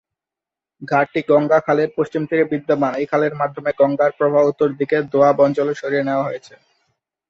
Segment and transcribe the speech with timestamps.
[0.81, 5.73] ঘাটটি গঙ্গা খালের পশ্চিম তীরে বিদ্যমান, এই খালের মাধ্যমে গঙ্গার প্রবাহ উত্তর দিকে দোয়াব অঞ্চলে
[5.81, 6.53] সরিয়ে নেওয়া হয়েছে।